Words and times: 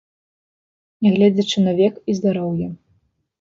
Нягледзячы 1.07 1.57
на 1.67 1.75
век 1.81 2.01
і 2.09 2.17
здароўе. 2.21 2.67